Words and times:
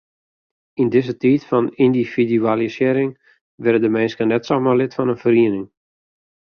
Yn 0.81 0.87
dizze 0.93 1.15
tiid 1.21 1.43
fan 1.49 1.65
yndividualisearring 1.83 3.11
wurde 3.61 3.79
de 3.83 3.89
minsken 3.95 4.29
net 4.33 4.43
samar 4.49 4.77
lid 4.77 4.93
fan 4.95 5.11
in 5.13 5.21
feriening. 5.23 5.67